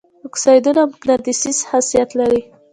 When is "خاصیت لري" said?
1.69-2.41